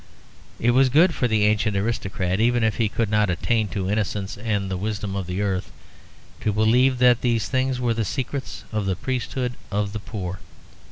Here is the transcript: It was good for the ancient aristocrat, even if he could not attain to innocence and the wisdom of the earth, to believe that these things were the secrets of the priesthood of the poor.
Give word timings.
It 0.59 0.71
was 0.71 0.89
good 0.89 1.13
for 1.13 1.27
the 1.27 1.45
ancient 1.45 1.77
aristocrat, 1.77 2.39
even 2.39 2.63
if 2.63 2.77
he 2.77 2.89
could 2.89 3.11
not 3.11 3.29
attain 3.29 3.67
to 3.67 3.87
innocence 3.87 4.35
and 4.35 4.67
the 4.71 4.75
wisdom 4.75 5.15
of 5.15 5.27
the 5.27 5.43
earth, 5.43 5.71
to 6.39 6.51
believe 6.51 6.97
that 6.97 7.21
these 7.21 7.47
things 7.47 7.79
were 7.79 7.93
the 7.93 8.03
secrets 8.03 8.63
of 8.71 8.87
the 8.87 8.95
priesthood 8.95 9.53
of 9.69 9.93
the 9.93 9.99
poor. 9.99 10.39